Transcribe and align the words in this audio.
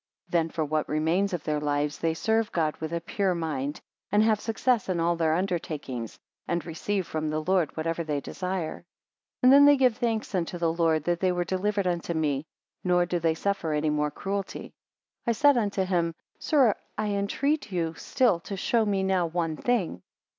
26 0.31 0.31
Then 0.31 0.49
for 0.49 0.65
what 0.65 0.89
remains 0.89 1.31
of 1.31 1.43
their 1.43 1.59
lives, 1.59 1.99
they 1.99 2.15
serve 2.15 2.51
God 2.51 2.75
with 2.77 2.91
a 2.91 2.99
pure 3.01 3.35
mind; 3.35 3.79
and 4.11 4.23
have 4.23 4.39
success 4.39 4.89
in 4.89 4.99
all 4.99 5.15
their 5.15 5.35
undertakings, 5.35 6.17
and 6.47 6.65
receive 6.65 7.05
from 7.05 7.29
the 7.29 7.43
Lord 7.43 7.77
whatever 7.77 8.03
they 8.03 8.19
desire. 8.19 8.83
27 9.41 9.43
And 9.43 9.53
then 9.53 9.65
they 9.65 9.77
give 9.77 9.97
thanks 9.97 10.33
unto 10.33 10.57
the 10.57 10.73
Lord 10.73 11.03
that 11.03 11.19
they 11.19 11.31
were 11.31 11.43
delivered 11.43 11.85
unto 11.85 12.15
me; 12.15 12.47
nor 12.83 13.05
do 13.05 13.19
they 13.19 13.35
suffer 13.35 13.73
any 13.73 13.91
more 13.91 14.09
cruelty. 14.09 14.73
28 15.25 15.27
I 15.27 15.31
said 15.33 15.55
unto 15.57 15.83
him; 15.85 16.15
Sir, 16.39 16.73
I 16.97 17.09
entreat 17.09 17.71
you 17.71 17.93
still 17.93 18.39
to 18.39 18.57
show 18.57 18.83
me 18.87 19.03
now 19.03 19.27
one 19.27 19.55
thing. 19.55 20.01